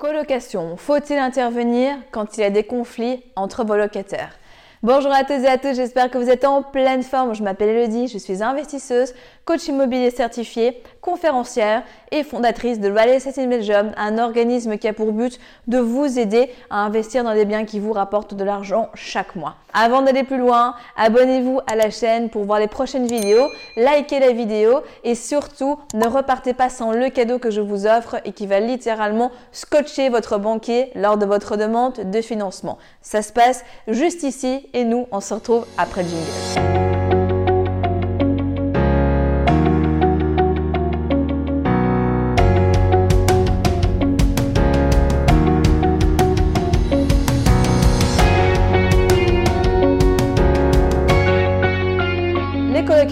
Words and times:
Colocation. 0.00 0.78
Faut-il 0.78 1.18
intervenir 1.18 1.94
quand 2.10 2.38
il 2.38 2.40
y 2.40 2.44
a 2.44 2.48
des 2.48 2.64
conflits 2.64 3.22
entre 3.36 3.66
vos 3.66 3.76
locataires? 3.76 4.32
Bonjour 4.82 5.12
à 5.12 5.24
tous 5.24 5.44
et 5.44 5.46
à 5.46 5.58
tous, 5.58 5.76
j'espère 5.76 6.10
que 6.10 6.16
vous 6.16 6.30
êtes 6.30 6.46
en 6.46 6.62
pleine 6.62 7.02
forme. 7.02 7.34
Je 7.34 7.42
m'appelle 7.42 7.68
Elodie, 7.68 8.08
je 8.08 8.16
suis 8.16 8.42
investisseuse, 8.42 9.12
coach 9.50 9.66
immobilier 9.66 10.12
certifié, 10.12 10.80
conférencière 11.00 11.82
et 12.12 12.22
fondatrice 12.22 12.78
de 12.78 12.88
Real 12.88 13.08
Estate 13.08 13.48
Belgium, 13.48 13.90
un 13.96 14.16
organisme 14.18 14.78
qui 14.78 14.86
a 14.86 14.92
pour 14.92 15.10
but 15.10 15.40
de 15.66 15.78
vous 15.78 16.20
aider 16.20 16.50
à 16.70 16.84
investir 16.84 17.24
dans 17.24 17.34
des 17.34 17.44
biens 17.44 17.64
qui 17.64 17.80
vous 17.80 17.92
rapportent 17.92 18.34
de 18.34 18.44
l'argent 18.44 18.90
chaque 18.94 19.34
mois. 19.34 19.56
Avant 19.74 20.02
d'aller 20.02 20.22
plus 20.22 20.38
loin, 20.38 20.76
abonnez-vous 20.96 21.58
à 21.66 21.74
la 21.74 21.90
chaîne 21.90 22.30
pour 22.30 22.44
voir 22.44 22.60
les 22.60 22.68
prochaines 22.68 23.08
vidéos, 23.08 23.48
likez 23.76 24.20
la 24.20 24.30
vidéo 24.30 24.82
et 25.02 25.16
surtout 25.16 25.80
ne 25.94 26.06
repartez 26.06 26.54
pas 26.54 26.68
sans 26.68 26.92
le 26.92 27.08
cadeau 27.08 27.40
que 27.40 27.50
je 27.50 27.60
vous 27.60 27.88
offre 27.88 28.20
et 28.24 28.30
qui 28.30 28.46
va 28.46 28.60
littéralement 28.60 29.32
scotcher 29.50 30.10
votre 30.10 30.38
banquier 30.38 30.92
lors 30.94 31.18
de 31.18 31.26
votre 31.26 31.56
demande 31.56 32.08
de 32.08 32.20
financement. 32.20 32.78
Ça 33.02 33.20
se 33.20 33.32
passe 33.32 33.64
juste 33.88 34.22
ici 34.22 34.68
et 34.74 34.84
nous, 34.84 35.08
on 35.10 35.20
se 35.20 35.34
retrouve 35.34 35.66
après 35.76 36.04
le 36.04 36.08
jingle. 36.08 36.89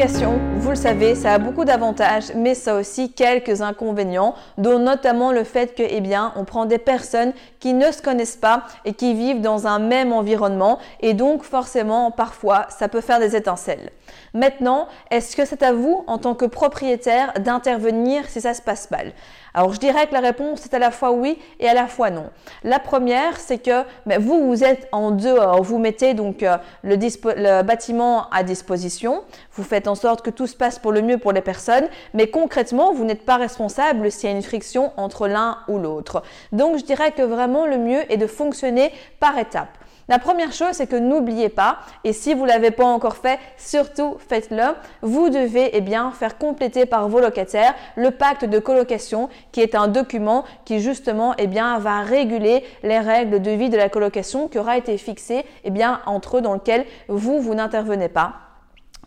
Vous 0.07 0.71
le 0.71 0.77
savez, 0.77 1.17
ça 1.17 1.33
a 1.33 1.39
beaucoup 1.39 1.65
d'avantages, 1.65 2.33
mais 2.37 2.55
ça 2.55 2.77
a 2.77 2.79
aussi 2.79 3.11
quelques 3.11 3.63
inconvénients, 3.63 4.37
dont 4.57 4.79
notamment 4.79 5.33
le 5.33 5.43
fait 5.43 5.75
que, 5.75 5.83
eh 5.83 6.01
bien, 6.01 6.33
on 6.37 6.45
prend 6.45 6.67
des 6.67 6.79
personnes 6.79 7.33
qui 7.59 7.73
ne 7.73 7.91
se 7.91 8.01
connaissent 8.01 8.37
pas 8.37 8.63
et 8.85 8.93
qui 8.93 9.15
vivent 9.15 9.41
dans 9.41 9.67
un 9.67 9.81
même 9.81 10.13
environnement, 10.13 10.79
et 11.01 11.15
donc 11.15 11.43
forcément, 11.43 12.13
parfois, 12.13 12.67
ça 12.69 12.87
peut 12.87 13.01
faire 13.01 13.19
des 13.19 13.35
étincelles. 13.35 13.91
Maintenant, 14.35 14.89
est-ce 15.11 15.37
que 15.37 15.45
c'est 15.45 15.63
à 15.63 15.73
vous, 15.73 16.05
en 16.07 16.19
tant 16.19 16.35
que 16.35 16.45
propriétaire, 16.45 17.33
d'intervenir 17.41 18.25
si 18.29 18.41
ça 18.41 18.55
se 18.55 18.63
passe 18.63 18.91
mal? 18.91 19.13
Alors, 19.55 19.73
je 19.73 19.81
dirais 19.81 20.07
que 20.07 20.13
la 20.13 20.21
réponse 20.21 20.65
est 20.67 20.75
à 20.75 20.79
la 20.79 20.91
fois 20.91 21.11
oui 21.11 21.39
et 21.59 21.69
à 21.69 21.75
la 21.75 21.87
fois 21.87 22.11
non. 22.11 22.31
La 22.63 22.79
première, 22.79 23.39
c'est 23.39 23.59
que 23.59 23.83
ben, 24.07 24.21
vous, 24.21 24.47
vous 24.47 24.63
êtes 24.63 24.89
en 24.93 25.11
dehors, 25.11 25.63
vous 25.63 25.79
mettez 25.79 26.15
donc 26.15 26.43
euh, 26.43 26.57
le, 26.83 26.97
le 26.97 27.63
bâtiment 27.63 28.29
à 28.31 28.43
disposition, 28.43 29.23
vous 29.53 29.65
faites 29.65 29.89
en 29.89 29.95
sorte 29.95 30.23
que 30.23 30.31
tout 30.31 30.47
se 30.47 30.55
passe 30.57 30.79
pour 30.79 30.93
le 30.93 31.03
mieux 31.03 31.19
pour 31.19 31.33
les 31.33 31.41
personnes, 31.41 31.89
mais 32.15 32.29
concrètement, 32.29 32.93
vous 32.93 33.05
n'êtes 33.05 33.25
pas 33.25 33.37
responsable 33.37 34.11
s'il 34.13 34.31
y 34.31 34.33
a 34.33 34.37
une 34.37 34.43
friction 34.43 34.93
entre 34.97 35.27
l'un 35.27 35.59
ou 35.69 35.79
l'autre. 35.79 36.23
Donc, 36.53 36.79
je 36.79 36.85
dirais 36.85 37.13
que 37.13 37.23
vraiment 37.23 37.67
le 37.67 37.79
mieux 37.79 38.11
est 38.13 38.17
de 38.17 38.27
fonctionner 38.27 38.93
par 39.19 39.39
étapes. 39.39 39.78
La 40.09 40.19
première 40.19 40.53
chose, 40.53 40.73
c'est 40.73 40.87
que 40.87 40.97
n'oubliez 40.97 41.51
pas, 41.51 41.81
et 42.03 42.15
si 42.15 42.33
vous 42.33 42.45
ne 42.45 42.49
l'avez 42.49 42.71
pas 42.71 42.87
encore 42.87 43.17
fait, 43.17 43.39
surtout 43.59 44.17
faites-le, 44.27 44.75
vous 45.03 45.29
devez 45.29 45.71
eh 45.75 45.83
bien, 45.83 46.13
faire 46.13 46.39
compléter 46.39 46.87
par 46.87 47.11
vos 47.11 47.21
locataires 47.21 47.75
le 47.95 48.11
pacte 48.11 48.47
de 48.47 48.59
colocation 48.59 49.29
qui 49.53 49.61
est 49.61 49.75
un 49.75 49.87
document 49.87 50.45
qui 50.65 50.81
justement 50.81 51.35
eh 51.37 51.47
bien, 51.47 51.79
va 51.79 52.01
réguler 52.01 52.65
les 52.83 52.99
règles 52.99 53.43
de 53.43 53.51
vie 53.51 53.69
de 53.69 53.77
la 53.77 53.91
colocation 53.91 54.49
qui 54.49 54.59
aura 54.59 54.79
été 54.79 54.97
fixée 54.97 55.45
eh 55.65 55.71
bien, 55.71 56.01
entre 56.07 56.39
eux 56.39 56.41
dans 56.41 56.55
lequel 56.55 56.87
vous, 57.09 57.41
vous 57.41 57.55
n'intervenez 57.55 58.09
pas. 58.09 58.48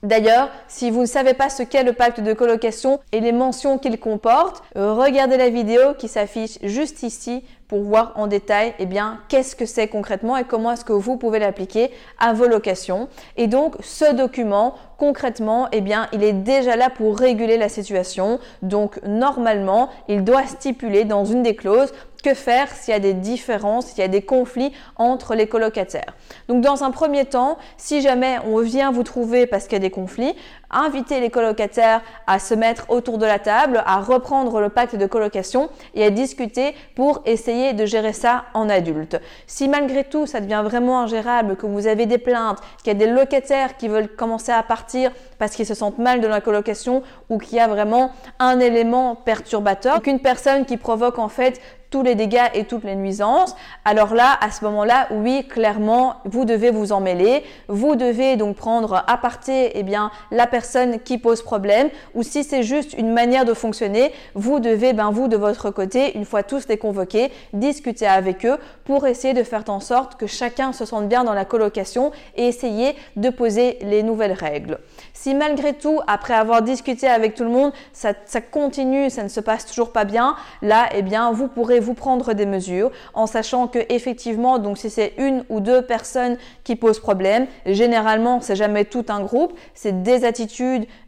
D'ailleurs, 0.03 0.49
si 0.67 0.89
vous 0.89 1.01
ne 1.01 1.05
savez 1.05 1.35
pas 1.35 1.49
ce 1.49 1.61
qu'est 1.61 1.83
le 1.83 1.93
pacte 1.93 2.21
de 2.21 2.33
colocation 2.33 2.99
et 3.11 3.19
les 3.19 3.31
mentions 3.31 3.77
qu'il 3.77 3.99
comporte, 3.99 4.63
regardez 4.75 5.37
la 5.37 5.49
vidéo 5.49 5.93
qui 5.97 6.07
s'affiche 6.07 6.57
juste 6.63 7.03
ici 7.03 7.43
pour 7.71 7.83
voir 7.83 8.11
en 8.15 8.27
détail 8.27 8.73
eh 8.79 8.85
bien 8.85 9.21
qu'est-ce 9.29 9.55
que 9.55 9.65
c'est 9.65 9.87
concrètement 9.87 10.35
et 10.35 10.43
comment 10.43 10.73
est-ce 10.73 10.83
que 10.83 10.91
vous 10.91 11.15
pouvez 11.15 11.39
l'appliquer 11.39 11.89
à 12.19 12.33
vos 12.33 12.47
locations. 12.47 13.07
Et 13.37 13.47
donc 13.47 13.75
ce 13.79 14.13
document 14.13 14.75
concrètement 14.97 15.69
eh 15.71 15.79
bien 15.79 16.09
il 16.11 16.21
est 16.21 16.33
déjà 16.33 16.75
là 16.75 16.89
pour 16.89 17.17
réguler 17.17 17.55
la 17.55 17.69
situation. 17.69 18.39
Donc 18.61 18.99
normalement, 19.05 19.87
il 20.09 20.25
doit 20.25 20.45
stipuler 20.47 21.05
dans 21.05 21.23
une 21.23 21.43
des 21.43 21.55
clauses 21.55 21.93
que 22.21 22.33
faire 22.33 22.73
s'il 22.73 22.93
y 22.93 22.97
a 22.97 22.99
des 22.99 23.13
différences, 23.13 23.87
s'il 23.87 23.99
y 23.99 24.03
a 24.03 24.07
des 24.07 24.21
conflits 24.21 24.71
entre 24.95 25.35
les 25.35 25.47
colocataires. 25.47 26.15
Donc 26.47 26.63
dans 26.63 26.83
un 26.83 26.91
premier 26.91 27.25
temps, 27.25 27.57
si 27.77 28.01
jamais 28.01 28.37
on 28.45 28.59
vient 28.59 28.91
vous 28.91 29.03
trouver 29.03 29.47
parce 29.47 29.65
qu'il 29.65 29.73
y 29.73 29.75
a 29.77 29.79
des 29.79 29.89
conflits, 29.89 30.33
invitez 30.71 31.19
les 31.19 31.29
colocataires 31.29 32.01
à 32.27 32.39
se 32.39 32.53
mettre 32.53 32.85
autour 32.89 33.17
de 33.17 33.25
la 33.25 33.39
table, 33.39 33.83
à 33.85 33.99
reprendre 33.99 34.59
le 34.59 34.69
pacte 34.69 34.95
de 34.95 35.05
colocation 35.05 35.69
et 35.95 36.03
à 36.03 36.09
discuter 36.09 36.75
pour 36.95 37.21
essayer 37.25 37.73
de 37.73 37.85
gérer 37.85 38.13
ça 38.13 38.45
en 38.53 38.69
adulte. 38.69 39.19
Si 39.47 39.67
malgré 39.67 40.03
tout 40.03 40.25
ça 40.25 40.39
devient 40.39 40.61
vraiment 40.63 41.01
ingérable, 41.01 41.55
que 41.55 41.65
vous 41.65 41.87
avez 41.87 42.05
des 42.05 42.17
plaintes, 42.17 42.59
qu'il 42.79 42.87
y 42.87 42.95
a 42.95 42.99
des 42.99 43.11
locataires 43.11 43.77
qui 43.77 43.87
veulent 43.87 44.09
commencer 44.09 44.51
à 44.51 44.63
partir 44.63 45.11
parce 45.39 45.55
qu'ils 45.55 45.65
se 45.65 45.73
sentent 45.73 45.97
mal 45.97 46.21
de 46.21 46.27
la 46.27 46.41
colocation 46.41 47.03
ou 47.29 47.37
qu'il 47.37 47.57
y 47.57 47.59
a 47.59 47.67
vraiment 47.67 48.11
un 48.39 48.59
élément 48.59 49.15
perturbateur, 49.15 50.01
qu'une 50.01 50.19
personne 50.19 50.65
qui 50.65 50.77
provoque 50.77 51.19
en 51.19 51.29
fait 51.29 51.61
tous 51.91 52.03
les 52.03 52.15
dégâts 52.15 52.49
et 52.53 52.63
toutes 52.63 52.85
les 52.85 52.95
nuisances, 52.95 53.53
alors 53.83 54.15
là, 54.15 54.37
à 54.39 54.49
ce 54.49 54.63
moment-là, 54.63 55.07
oui, 55.11 55.45
clairement, 55.45 56.15
vous 56.23 56.45
devez 56.45 56.71
vous 56.71 56.93
en 56.93 57.01
mêler. 57.01 57.43
Vous 57.67 57.97
devez 57.97 58.37
donc 58.37 58.55
prendre 58.55 59.03
à 59.07 59.17
parté 59.17 59.77
eh 59.77 59.83
bien, 59.83 60.09
la 60.31 60.47
personne 60.47 60.60
qui 61.03 61.17
pose 61.17 61.41
problème 61.41 61.89
ou 62.13 62.23
si 62.23 62.43
c'est 62.43 62.63
juste 62.63 62.93
une 62.93 63.11
manière 63.13 63.45
de 63.45 63.53
fonctionner, 63.53 64.11
vous 64.35 64.59
devez, 64.59 64.93
ben, 64.93 65.11
vous 65.11 65.27
de 65.27 65.37
votre 65.37 65.71
côté, 65.71 66.17
une 66.17 66.25
fois 66.25 66.43
tous 66.43 66.67
les 66.67 66.77
convoqués, 66.77 67.31
discuter 67.53 68.07
avec 68.07 68.45
eux 68.45 68.57
pour 68.83 69.07
essayer 69.07 69.33
de 69.33 69.43
faire 69.43 69.63
en 69.67 69.79
sorte 69.79 70.15
que 70.15 70.27
chacun 70.27 70.73
se 70.73 70.85
sente 70.85 71.07
bien 71.07 71.23
dans 71.23 71.33
la 71.33 71.45
colocation 71.45 72.11
et 72.35 72.47
essayer 72.47 72.95
de 73.15 73.29
poser 73.29 73.77
les 73.81 74.03
nouvelles 74.03 74.33
règles. 74.33 74.79
Si 75.13 75.33
malgré 75.35 75.73
tout, 75.73 75.99
après 76.07 76.33
avoir 76.33 76.61
discuté 76.61 77.07
avec 77.07 77.35
tout 77.35 77.43
le 77.43 77.49
monde, 77.49 77.71
ça, 77.93 78.13
ça 78.25 78.41
continue, 78.41 79.09
ça 79.09 79.23
ne 79.23 79.29
se 79.29 79.39
passe 79.39 79.65
toujours 79.65 79.91
pas 79.91 80.05
bien, 80.05 80.35
là, 80.61 80.89
eh 80.95 81.01
bien, 81.01 81.31
vous 81.31 81.47
pourrez 81.47 81.79
vous 81.79 81.93
prendre 81.93 82.33
des 82.33 82.45
mesures 82.45 82.91
en 83.13 83.27
sachant 83.27 83.67
que 83.67 83.79
effectivement, 83.89 84.59
donc 84.59 84.77
si 84.77 84.89
c'est 84.89 85.13
une 85.17 85.43
ou 85.49 85.59
deux 85.59 85.81
personnes 85.81 86.37
qui 86.63 86.75
posent 86.75 86.99
problème, 86.99 87.47
généralement 87.65 88.41
c'est 88.41 88.55
jamais 88.55 88.85
tout 88.85 89.05
un 89.09 89.21
groupe, 89.21 89.53
c'est 89.73 90.03
des 90.03 90.25
attitudes 90.25 90.50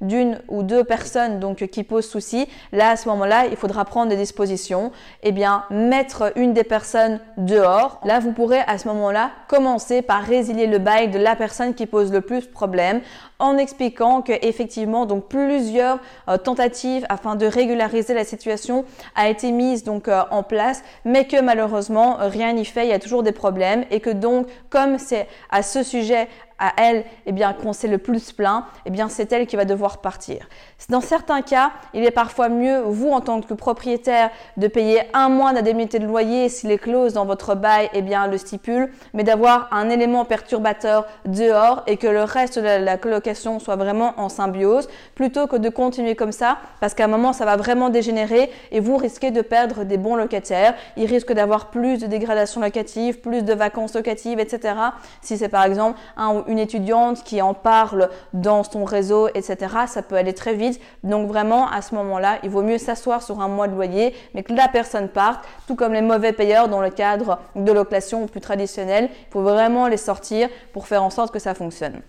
d'une 0.01 0.39
ou 0.47 0.63
deux 0.63 0.83
personnes 0.83 1.39
donc 1.39 1.65
qui 1.67 1.83
posent 1.83 2.09
souci. 2.09 2.47
Là 2.71 2.89
à 2.89 2.95
ce 2.95 3.07
moment-là, 3.09 3.45
il 3.47 3.57
faudra 3.57 3.85
prendre 3.85 4.09
des 4.09 4.17
dispositions. 4.17 4.91
Eh 5.23 5.31
bien, 5.31 5.63
mettre 5.69 6.31
une 6.35 6.53
des 6.53 6.63
personnes 6.63 7.19
dehors. 7.37 7.99
Là, 8.03 8.19
vous 8.19 8.31
pourrez 8.31 8.61
à 8.67 8.77
ce 8.77 8.87
moment-là 8.87 9.31
commencer 9.47 10.01
par 10.01 10.23
résilier 10.23 10.67
le 10.67 10.79
bail 10.79 11.09
de 11.09 11.19
la 11.19 11.35
personne 11.35 11.73
qui 11.73 11.85
pose 11.85 12.11
le 12.11 12.21
plus 12.21 12.45
problème 12.45 13.01
en 13.43 13.57
expliquant 13.57 14.21
que 14.21 14.31
effectivement 14.41 15.05
donc 15.05 15.25
plusieurs 15.25 15.99
euh, 16.29 16.37
tentatives 16.37 17.05
afin 17.09 17.35
de 17.35 17.45
régulariser 17.45 18.13
la 18.13 18.23
situation 18.23 18.85
a 19.15 19.27
été 19.27 19.51
mise 19.51 19.83
donc 19.83 20.07
euh, 20.07 20.21
en 20.31 20.43
place 20.43 20.81
mais 21.03 21.27
que 21.27 21.41
malheureusement 21.41 22.17
rien 22.19 22.53
n'y 22.53 22.63
fait, 22.63 22.85
il 22.85 22.89
y 22.89 22.93
a 22.93 22.99
toujours 22.99 23.21
des 23.21 23.33
problèmes 23.33 23.83
et 23.91 23.99
que 23.99 24.09
donc 24.09 24.47
comme 24.69 24.97
c'est 24.97 25.27
à 25.51 25.61
ce 25.61 25.83
sujet 25.83 26.29
à 26.63 26.71
elle 26.77 27.03
eh 27.25 27.33
bien, 27.33 27.51
qu'on 27.53 27.73
s'est 27.73 27.87
le 27.87 27.97
plus 27.97 28.31
plaint, 28.31 28.63
eh 28.85 28.89
bien, 28.89 29.09
c'est 29.09 29.31
elle 29.33 29.47
qui 29.47 29.55
va 29.55 29.65
devoir 29.65 29.97
partir. 29.97 30.47
Dans 30.89 31.01
certains 31.01 31.41
cas, 31.41 31.71
il 31.93 32.05
est 32.05 32.11
parfois 32.11 32.47
mieux, 32.47 32.81
vous 32.81 33.09
en 33.09 33.19
tant 33.19 33.41
que 33.41 33.53
propriétaire, 33.53 34.29
de 34.55 34.67
payer 34.67 35.01
un 35.13 35.27
mois 35.27 35.51
d'indemnité 35.51 35.99
de 35.99 36.05
loyer 36.05 36.47
si 36.47 36.67
les 36.67 36.77
clauses 36.77 37.13
dans 37.13 37.25
votre 37.25 37.55
bail 37.55 37.89
eh 37.93 38.01
bien, 38.01 38.27
le 38.27 38.37
stipulent, 38.37 38.91
mais 39.13 39.23
d'avoir 39.23 39.67
un 39.71 39.89
élément 39.89 40.23
perturbateur 40.23 41.05
dehors 41.25 41.83
et 41.87 41.97
que 41.97 42.07
le 42.07 42.23
reste 42.23 42.59
de 42.59 42.63
la, 42.63 42.97
colocation 42.97 43.32
soit 43.33 43.75
vraiment 43.75 44.13
en 44.17 44.29
symbiose, 44.29 44.88
plutôt 45.16 45.47
que 45.47 45.55
de 45.55 45.69
continuer 45.69 46.16
comme 46.16 46.31
ça, 46.31 46.57
parce 46.79 46.94
qu'à 46.94 47.05
un 47.05 47.07
moment, 47.07 47.33
ça 47.33 47.45
va 47.45 47.55
vraiment 47.55 47.89
dégénérer 47.89 48.51
et 48.71 48.79
vous 48.79 48.97
risquez 48.97 49.31
de 49.31 49.41
perdre 49.41 49.83
des 49.83 49.97
bons 49.97 50.16
locataires. 50.16 50.75
Il 50.97 51.05
risque 51.05 51.33
d'avoir 51.33 51.69
plus 51.69 51.97
de 51.99 52.07
dégradation 52.07 52.62
locative, 52.62 53.19
plus 53.19 53.44
de 53.44 53.53
vacances 53.53 53.95
locatives, 53.95 54.39
etc. 54.39 54.75
Si 55.21 55.38
c'est 55.38 55.50
par 55.50 55.63
exemple 55.63 56.00
un 56.18 56.44
une 56.47 56.59
étudiante 56.59 57.24
qui 57.24 57.41
en 57.41 57.53
parle 57.53 58.09
dans 58.33 58.63
son 58.63 58.85
réseau, 58.85 59.27
etc., 59.30 59.57
ça 59.88 60.01
peut 60.01 60.15
aller 60.15 60.33
très 60.33 60.53
vite. 60.53 60.80
Donc 61.03 61.27
vraiment, 61.27 61.69
à 61.69 61.81
ce 61.81 61.95
moment-là, 61.95 62.39
il 62.44 62.50
vaut 62.50 62.62
mieux 62.62 62.77
s'asseoir 62.77 63.21
sur 63.21 63.41
un 63.41 63.47
mois 63.47 63.68
de 63.68 63.74
loyer, 63.74 64.15
mais 64.33 64.44
que 64.44 64.53
la 64.53 64.68
personne 64.68 65.09
parte, 65.09 65.44
tout 65.68 65.75
comme 65.75 65.94
les 65.94 66.01
mauvais 66.01 66.33
payeurs 66.33 66.68
dans 66.68 66.81
le 66.81 66.89
cadre 66.89 67.39
de 67.56 67.71
location 67.71 68.27
plus 68.27 68.41
traditionnelle. 68.41 69.09
Il 69.12 69.31
faut 69.31 69.41
vraiment 69.41 69.88
les 69.88 69.97
sortir 69.97 70.50
pour 70.71 70.88
faire 70.88 71.03
en 71.03 71.09
sorte 71.09 71.33
que 71.33 71.39
ça 71.39 71.53
fonctionne. 71.53 72.01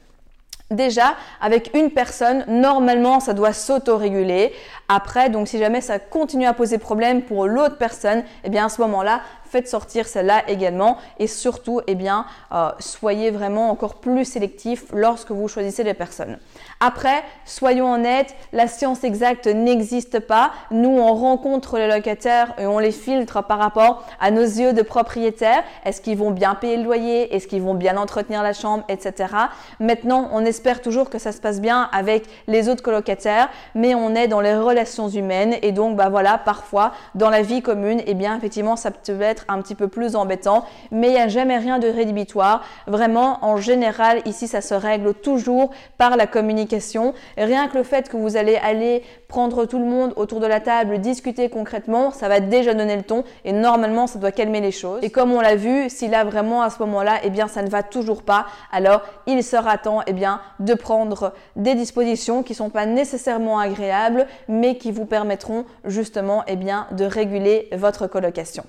Déjà, 0.71 1.15
avec 1.43 1.71
une 1.75 1.91
personne, 1.91 2.45
normalement, 2.49 3.21
ça 3.21 3.35
doit 3.35 3.53
s'autoréguler. 3.53 4.53
Après, 4.89 5.29
donc 5.29 5.47
si 5.47 5.59
jamais 5.59 5.83
ça 5.83 5.99
continue 5.99 6.47
à 6.47 6.55
poser 6.55 6.79
problème 6.79 7.23
pour 7.23 7.47
l'autre 7.47 7.77
personne, 7.77 8.25
eh 8.45 8.49
bien 8.49 8.67
à 8.67 8.69
ce 8.71 8.81
moment-là, 8.81 9.21
faites 9.55 9.69
sortir 9.69 10.09
celle-là 10.09 10.43
également 10.49 10.97
et 11.21 11.29
surtout, 11.29 11.81
eh 11.87 11.95
bien, 11.95 12.27
euh, 12.53 12.71
soyez 12.81 13.31
vraiment 13.31 13.71
encore 13.71 13.95
plus 13.95 14.25
sélectif 14.25 14.87
lorsque 14.93 15.31
vous 15.31 15.47
choisissez 15.47 15.85
les 15.85 15.95
personnes. 15.95 16.39
Après, 16.81 17.23
soyons 17.45 17.93
honnêtes, 17.93 18.35
la 18.53 18.67
science 18.67 19.05
exacte 19.05 19.47
n'existe 19.47 20.19
pas. 20.19 20.51
Nous, 20.73 20.91
on 20.91 21.15
rencontre 21.15 21.79
les 21.79 21.87
locataires 21.87 22.53
et 22.59 22.67
on 22.67 22.81
les 22.81 22.91
filtre 22.91 23.45
par 23.45 23.59
rapport 23.59 24.05
à 24.21 24.33
nos 24.33 24.43
yeux 24.43 24.73
de 24.73 24.83
propriétaires. 24.83 25.63
Est-ce 25.85 26.01
qu'ils 26.01 26.19
vont 26.19 26.33
bien 26.33 26.57
payer 26.57 26.77
le 26.77 26.83
loyer? 26.83 27.33
Est-ce 27.35 27.47
qu'ils 27.47 27.63
vont 27.63 27.75
bien 27.75 27.97
entretenir 27.97 28.43
la 28.43 28.55
chambre, 28.55 28.83
etc. 28.89 29.33
Maintenant, 29.79 30.31
on 30.33 30.45
espère 30.45 30.83
toujours 30.83 31.11
que 31.11 31.19
ça 31.19 31.31
se 31.31 31.41
passe 31.41 31.61
bien 31.61 31.89
avec 31.93 32.25
les 32.49 32.69
autres 32.69 32.83
colocataires, 32.83 33.49
mais 33.77 33.95
on 33.95 34.17
est 34.17 34.27
dans 34.27 34.41
les 34.41 34.57
relations 34.57 35.09
humaines 35.09 35.55
et 35.63 35.71
donc, 35.71 35.97
bah 35.97 36.09
voilà, 36.09 36.39
parfois 36.39 36.93
dans 37.15 37.31
la 37.31 37.43
vie 37.43 37.63
commune, 37.63 38.03
eh 38.05 38.15
bien, 38.15 38.37
effectivement, 38.37 38.75
ça 38.75 38.91
peut 38.91 39.21
être 39.21 39.44
un 39.49 39.61
petit 39.61 39.75
peu 39.75 39.89
plus 39.89 40.17
embêtant, 40.17 40.65
mais 40.91 41.09
il 41.09 41.15
n'y 41.15 41.21
a 41.21 41.29
jamais 41.29 41.59
rien 41.59 41.79
de 41.79 41.89
rédhibitoire. 41.89 42.63
Vraiment, 42.87 43.39
en 43.43 43.57
général, 43.57 44.23
ici, 44.27 44.49
ça 44.49 44.61
se 44.61 44.75
règle 44.75 45.15
toujours 45.15 45.71
par 45.99 46.17
la 46.17 46.27
communication. 46.27 47.15
rien 47.37 47.69
que 47.69 47.79
le 47.79 47.85
fait 47.85 48.09
que 48.09 48.17
vous 48.17 48.37
allez 48.37 48.57
aller 48.57 49.03
prendre 49.29 49.65
tout 49.67 49.79
le 49.79 49.85
monde 49.85 50.13
autour 50.17 50.41
de 50.41 50.47
la 50.47 50.61
table, 50.61 50.99
discuter 50.99 51.49
concrètement, 51.49 52.11
ça 52.11 52.29
va 52.29 52.41
déjà 52.41 52.73
donner 52.73 52.97
le 52.97 53.03
ton 53.03 53.25
et 53.45 53.53
normalement 53.53 54.07
ça 54.07 54.19
doit 54.19 54.31
calmer 54.31 54.61
les 54.61 54.71
choses. 54.71 55.01
Et 55.03 55.11
comme 55.11 55.33
on 55.33 55.41
l'a 55.41 55.57
vu, 55.57 55.91
si 55.91 56.07
là 56.09 56.25
vraiment 56.25 56.63
à 56.63 56.71
ce 56.71 56.79
moment-là, 56.81 57.19
eh 57.25 57.31
bien 57.31 57.49
ça 57.49 57.63
ne 57.63 57.69
va 57.69 57.83
toujours 57.83 58.23
pas, 58.23 58.47
alors 58.71 59.03
il 59.27 59.43
sera 59.43 59.77
temps 59.77 60.03
eh 60.07 60.13
bien 60.13 60.41
de 60.61 60.75
prendre 60.75 61.33
des 61.57 61.75
dispositions 61.75 62.43
qui 62.43 62.55
sont 62.55 62.71
pas 62.71 62.87
nécessairement 62.87 63.59
agréables 63.59 64.27
mais 64.49 64.77
qui 64.77 64.93
vous 64.93 65.07
permettront 65.07 65.65
justement 65.85 66.45
eh 66.47 66.57
bien 66.57 66.87
de 66.93 67.05
réguler 67.05 67.69
votre 67.73 68.07
colocation. 68.07 68.65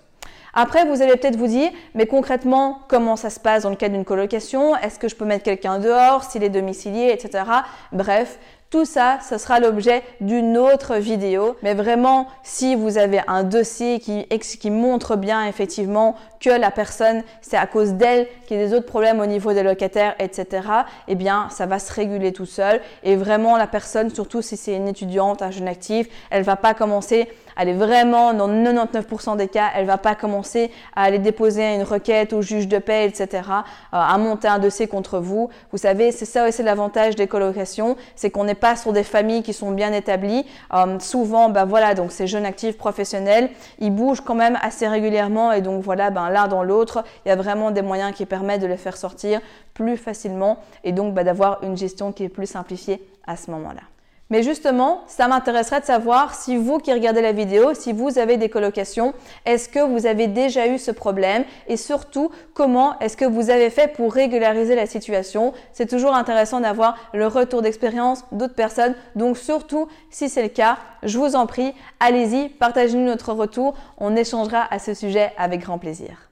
Après, 0.55 0.85
vous 0.85 1.01
allez 1.01 1.17
peut-être 1.17 1.35
vous 1.35 1.47
dire, 1.47 1.69
mais 1.93 2.07
concrètement, 2.07 2.79
comment 2.87 3.17
ça 3.17 3.29
se 3.29 3.39
passe 3.39 3.63
dans 3.63 3.69
le 3.69 3.75
cas 3.75 3.89
d'une 3.89 4.05
colocation? 4.05 4.75
Est-ce 4.77 4.97
que 4.97 5.09
je 5.09 5.15
peux 5.15 5.25
mettre 5.25 5.43
quelqu'un 5.43 5.79
dehors, 5.79 6.23
s'il 6.23 6.43
est 6.43 6.49
domicilié, 6.49 7.11
etc. 7.11 7.43
Bref, 7.91 8.39
tout 8.75 8.83
ça, 8.83 9.19
ce 9.21 9.37
sera 9.37 9.61
l'objet 9.61 10.03
d'une 10.19 10.57
autre 10.57 10.95
vidéo. 10.97 11.55
Mais 11.63 11.73
vraiment, 11.73 12.27
si 12.43 12.75
vous 12.75 12.97
avez 12.97 13.21
un 13.25 13.43
dossier 13.43 14.01
qui, 14.01 14.69
montre 14.69 15.15
bien 15.15 15.45
effectivement 15.45 16.15
que 16.41 16.49
la 16.49 16.71
personne, 16.71 17.23
c'est 17.41 17.55
à 17.55 17.67
cause 17.67 17.93
d'elle 17.93 18.27
qu'il 18.45 18.57
y 18.57 18.59
a 18.59 18.67
des 18.67 18.73
autres 18.73 18.85
problèmes 18.85 19.21
au 19.21 19.25
niveau 19.27 19.53
des 19.53 19.63
locataires, 19.63 20.13
etc., 20.19 20.67
eh 21.07 21.15
bien, 21.15 21.47
ça 21.51 21.67
va 21.67 21.79
se 21.79 21.93
réguler 21.93 22.33
tout 22.33 22.45
seul. 22.45 22.81
Et 23.03 23.15
vraiment, 23.15 23.55
la 23.55 23.67
personne, 23.67 24.13
surtout 24.13 24.41
si 24.41 24.57
c'est 24.57 24.75
une 24.75 24.89
étudiante, 24.89 25.41
un 25.41 25.51
jeune 25.51 25.69
actif, 25.69 26.09
elle 26.29 26.43
va 26.43 26.57
pas 26.57 26.73
commencer 26.73 27.29
elle 27.55 27.69
est 27.69 27.73
vraiment 27.73 28.33
dans 28.33 28.49
99% 28.49 29.37
des 29.37 29.47
cas, 29.47 29.69
elle 29.75 29.85
va 29.85 29.97
pas 29.97 30.15
commencer 30.15 30.71
à 30.95 31.03
aller 31.03 31.19
déposer 31.19 31.75
une 31.75 31.83
requête 31.83 32.33
au 32.33 32.41
juge 32.41 32.67
de 32.67 32.79
paix, 32.79 33.05
etc., 33.05 33.29
euh, 33.33 33.61
à 33.91 34.17
monter 34.17 34.47
un 34.47 34.59
dossier 34.59 34.87
contre 34.87 35.19
vous. 35.19 35.49
Vous 35.71 35.77
savez, 35.77 36.11
c'est 36.11 36.25
ça 36.25 36.47
aussi 36.47 36.63
l'avantage 36.63 37.15
des 37.15 37.27
colocations, 37.27 37.95
c'est 38.15 38.29
qu'on 38.29 38.43
n'est 38.43 38.55
pas 38.55 38.64
sur 38.75 38.91
des 38.91 39.03
familles 39.03 39.43
qui 39.43 39.53
sont 39.53 39.71
bien 39.71 39.93
établies. 39.93 40.45
Euh, 40.73 40.97
souvent, 40.99 41.49
ben 41.49 41.65
voilà, 41.65 41.93
donc 41.93 42.11
ces 42.11 42.25
jeunes 42.25 42.45
actifs 42.45 42.77
professionnels, 42.77 43.51
ils 43.77 43.91
bougent 43.91 44.21
quand 44.21 44.33
même 44.33 44.57
assez 44.61 44.87
régulièrement 44.87 45.51
et 45.51 45.61
donc 45.61 45.83
voilà, 45.83 46.09
ben 46.09 46.29
l'un 46.31 46.47
dans 46.47 46.63
l'autre, 46.63 47.03
il 47.25 47.29
y 47.29 47.31
a 47.31 47.35
vraiment 47.35 47.69
des 47.69 47.83
moyens 47.83 48.13
qui 48.13 48.25
permettent 48.25 48.61
de 48.61 48.67
les 48.67 48.77
faire 48.77 48.97
sortir 48.97 49.41
plus 49.75 49.97
facilement 49.97 50.57
et 50.83 50.91
donc 50.91 51.13
ben, 51.13 51.23
d'avoir 51.23 51.63
une 51.63 51.77
gestion 51.77 52.11
qui 52.11 52.23
est 52.23 52.29
plus 52.29 52.47
simplifiée 52.47 53.07
à 53.27 53.35
ce 53.35 53.51
moment-là. 53.51 53.81
Mais 54.31 54.41
justement, 54.41 55.03
ça 55.05 55.27
m'intéresserait 55.27 55.81
de 55.81 55.85
savoir 55.85 56.33
si 56.33 56.57
vous 56.57 56.79
qui 56.79 56.91
regardez 56.91 57.21
la 57.21 57.31
vidéo, 57.31 57.75
si 57.75 57.93
vous 57.93 58.17
avez 58.17 58.37
des 58.37 58.49
colocations, 58.49 59.13
est-ce 59.45 59.69
que 59.69 59.79
vous 59.79 60.07
avez 60.07 60.25
déjà 60.27 60.67
eu 60.67 60.79
ce 60.79 60.89
problème 60.89 61.43
et 61.67 61.77
surtout 61.77 62.31
comment 62.55 62.97
est-ce 62.99 63.17
que 63.17 63.25
vous 63.25 63.51
avez 63.51 63.69
fait 63.69 63.93
pour 63.93 64.11
régulariser 64.11 64.75
la 64.75 64.87
situation? 64.87 65.53
C'est 65.73 65.89
toujours 65.89 66.15
intéressant 66.15 66.59
d'avoir 66.59 66.97
le 67.13 67.27
retour 67.27 67.61
d'expérience 67.61 68.23
d'autres 68.31 68.55
personnes. 68.55 68.95
Donc 69.15 69.37
surtout, 69.37 69.87
si 70.09 70.27
c'est 70.27 70.43
le 70.43 70.49
cas, 70.49 70.77
je 71.03 71.19
vous 71.19 71.35
en 71.35 71.45
prie, 71.45 71.75
allez-y, 71.99 72.49
partagez-nous 72.49 73.05
notre 73.05 73.31
retour. 73.31 73.75
On 73.97 74.15
échangera 74.15 74.65
à 74.71 74.79
ce 74.79 74.95
sujet 74.95 75.33
avec 75.37 75.61
grand 75.61 75.77
plaisir. 75.77 76.31